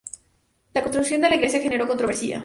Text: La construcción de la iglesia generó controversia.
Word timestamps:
La 0.73 0.81
construcción 0.81 1.21
de 1.21 1.29
la 1.29 1.35
iglesia 1.35 1.61
generó 1.61 1.87
controversia. 1.87 2.39